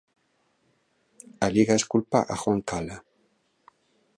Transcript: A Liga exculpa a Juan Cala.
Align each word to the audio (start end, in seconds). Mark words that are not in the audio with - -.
A 1.45 1.47
Liga 1.55 1.73
exculpa 1.79 2.19
a 2.33 2.35
Juan 2.41 2.59
Cala. 2.69 2.97